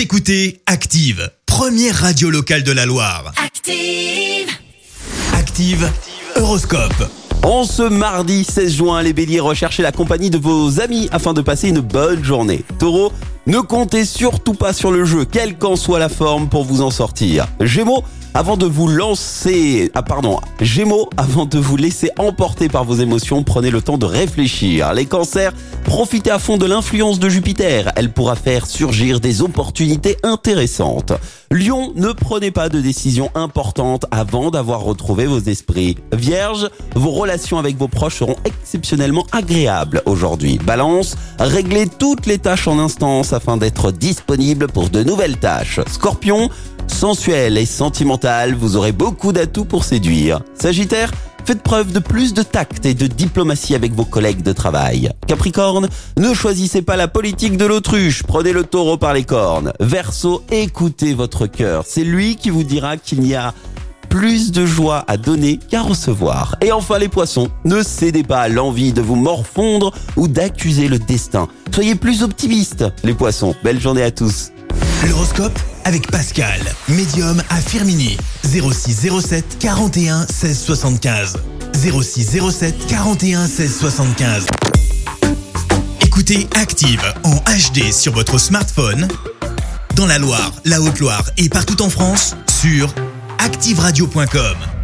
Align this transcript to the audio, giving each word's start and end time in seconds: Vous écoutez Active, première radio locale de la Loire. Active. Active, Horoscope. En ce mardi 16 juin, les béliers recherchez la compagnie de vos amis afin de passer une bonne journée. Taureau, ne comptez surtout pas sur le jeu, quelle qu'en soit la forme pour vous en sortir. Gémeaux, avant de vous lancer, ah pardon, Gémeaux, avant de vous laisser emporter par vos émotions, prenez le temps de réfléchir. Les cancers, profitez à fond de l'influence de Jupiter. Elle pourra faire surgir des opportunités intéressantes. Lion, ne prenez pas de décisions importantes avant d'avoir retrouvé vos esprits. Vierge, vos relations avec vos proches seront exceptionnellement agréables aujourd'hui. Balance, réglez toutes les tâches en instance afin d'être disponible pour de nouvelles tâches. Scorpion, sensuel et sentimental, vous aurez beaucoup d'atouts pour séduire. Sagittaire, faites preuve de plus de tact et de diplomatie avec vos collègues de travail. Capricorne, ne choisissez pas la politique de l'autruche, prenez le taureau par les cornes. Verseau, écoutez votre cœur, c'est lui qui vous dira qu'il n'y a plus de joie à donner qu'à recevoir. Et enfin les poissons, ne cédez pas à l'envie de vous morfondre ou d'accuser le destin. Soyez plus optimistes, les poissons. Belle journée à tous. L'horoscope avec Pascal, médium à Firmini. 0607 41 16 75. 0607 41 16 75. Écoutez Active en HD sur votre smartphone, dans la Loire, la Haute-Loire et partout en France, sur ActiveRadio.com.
Vous 0.00 0.04
écoutez 0.04 0.62
Active, 0.64 1.30
première 1.44 1.94
radio 1.94 2.30
locale 2.30 2.62
de 2.62 2.72
la 2.72 2.86
Loire. 2.86 3.34
Active. 3.36 4.48
Active, 5.34 5.90
Horoscope. 6.36 7.10
En 7.42 7.64
ce 7.64 7.82
mardi 7.82 8.44
16 8.44 8.76
juin, 8.76 9.02
les 9.02 9.12
béliers 9.12 9.40
recherchez 9.40 9.82
la 9.82 9.92
compagnie 9.92 10.30
de 10.30 10.38
vos 10.38 10.80
amis 10.80 11.10
afin 11.12 11.34
de 11.34 11.42
passer 11.42 11.68
une 11.68 11.80
bonne 11.80 12.24
journée. 12.24 12.64
Taureau, 12.78 13.12
ne 13.50 13.58
comptez 13.58 14.04
surtout 14.04 14.54
pas 14.54 14.72
sur 14.72 14.92
le 14.92 15.04
jeu, 15.04 15.24
quelle 15.24 15.58
qu'en 15.58 15.74
soit 15.74 15.98
la 15.98 16.08
forme 16.08 16.48
pour 16.48 16.62
vous 16.62 16.82
en 16.82 16.92
sortir. 16.92 17.48
Gémeaux, 17.58 18.04
avant 18.32 18.56
de 18.56 18.64
vous 18.64 18.86
lancer, 18.86 19.90
ah 19.94 20.04
pardon, 20.04 20.38
Gémeaux, 20.60 21.10
avant 21.16 21.46
de 21.46 21.58
vous 21.58 21.76
laisser 21.76 22.10
emporter 22.16 22.68
par 22.68 22.84
vos 22.84 22.94
émotions, 22.94 23.42
prenez 23.42 23.70
le 23.70 23.82
temps 23.82 23.98
de 23.98 24.06
réfléchir. 24.06 24.94
Les 24.94 25.04
cancers, 25.04 25.52
profitez 25.82 26.30
à 26.30 26.38
fond 26.38 26.56
de 26.56 26.64
l'influence 26.64 27.18
de 27.18 27.28
Jupiter. 27.28 27.90
Elle 27.96 28.12
pourra 28.12 28.36
faire 28.36 28.66
surgir 28.66 29.18
des 29.18 29.42
opportunités 29.42 30.16
intéressantes. 30.22 31.12
Lion, 31.50 31.92
ne 31.96 32.12
prenez 32.12 32.52
pas 32.52 32.68
de 32.68 32.80
décisions 32.80 33.30
importantes 33.34 34.06
avant 34.12 34.52
d'avoir 34.52 34.82
retrouvé 34.82 35.26
vos 35.26 35.40
esprits. 35.40 35.96
Vierge, 36.12 36.70
vos 36.94 37.10
relations 37.10 37.58
avec 37.58 37.76
vos 37.76 37.88
proches 37.88 38.18
seront 38.18 38.36
exceptionnellement 38.44 39.26
agréables 39.32 40.02
aujourd'hui. 40.06 40.60
Balance, 40.64 41.16
réglez 41.40 41.88
toutes 41.88 42.26
les 42.26 42.38
tâches 42.38 42.68
en 42.68 42.78
instance 42.78 43.32
afin 43.40 43.56
d'être 43.56 43.90
disponible 43.90 44.66
pour 44.68 44.90
de 44.90 45.02
nouvelles 45.02 45.38
tâches. 45.38 45.80
Scorpion, 45.90 46.50
sensuel 46.88 47.56
et 47.56 47.64
sentimental, 47.64 48.54
vous 48.54 48.76
aurez 48.76 48.92
beaucoup 48.92 49.32
d'atouts 49.32 49.64
pour 49.64 49.84
séduire. 49.84 50.42
Sagittaire, 50.54 51.10
faites 51.46 51.62
preuve 51.62 51.90
de 51.90 52.00
plus 52.00 52.34
de 52.34 52.42
tact 52.42 52.84
et 52.84 52.92
de 52.92 53.06
diplomatie 53.06 53.74
avec 53.74 53.94
vos 53.94 54.04
collègues 54.04 54.42
de 54.42 54.52
travail. 54.52 55.10
Capricorne, 55.26 55.88
ne 56.18 56.34
choisissez 56.34 56.82
pas 56.82 56.96
la 56.96 57.08
politique 57.08 57.56
de 57.56 57.64
l'autruche, 57.64 58.24
prenez 58.24 58.52
le 58.52 58.64
taureau 58.64 58.98
par 58.98 59.14
les 59.14 59.24
cornes. 59.24 59.72
Verseau, 59.80 60.42
écoutez 60.50 61.14
votre 61.14 61.46
cœur, 61.46 61.84
c'est 61.86 62.04
lui 62.04 62.36
qui 62.36 62.50
vous 62.50 62.64
dira 62.64 62.98
qu'il 62.98 63.20
n'y 63.20 63.34
a 63.34 63.54
plus 64.10 64.52
de 64.52 64.66
joie 64.66 65.04
à 65.08 65.16
donner 65.16 65.56
qu'à 65.56 65.80
recevoir. 65.80 66.56
Et 66.60 66.72
enfin 66.72 66.98
les 66.98 67.08
poissons, 67.08 67.48
ne 67.64 67.82
cédez 67.82 68.24
pas 68.24 68.40
à 68.40 68.48
l'envie 68.48 68.92
de 68.92 69.00
vous 69.00 69.14
morfondre 69.14 69.94
ou 70.16 70.28
d'accuser 70.28 70.88
le 70.88 70.98
destin. 70.98 71.48
Soyez 71.72 71.94
plus 71.94 72.22
optimistes, 72.22 72.84
les 73.04 73.14
poissons. 73.14 73.54
Belle 73.64 73.80
journée 73.80 74.02
à 74.02 74.10
tous. 74.10 74.50
L'horoscope 75.08 75.58
avec 75.84 76.10
Pascal, 76.10 76.60
médium 76.88 77.42
à 77.48 77.56
Firmini. 77.56 78.18
0607 78.44 79.58
41 79.58 80.26
16 80.26 80.58
75. 80.58 81.36
0607 81.72 82.86
41 82.88 83.46
16 83.46 83.78
75. 83.78 84.46
Écoutez 86.02 86.48
Active 86.56 87.02
en 87.24 87.36
HD 87.36 87.92
sur 87.92 88.12
votre 88.12 88.38
smartphone, 88.38 89.08
dans 89.94 90.06
la 90.06 90.18
Loire, 90.18 90.52
la 90.64 90.80
Haute-Loire 90.80 91.24
et 91.38 91.48
partout 91.48 91.80
en 91.82 91.88
France, 91.88 92.36
sur 92.60 92.92
ActiveRadio.com. 93.40 94.79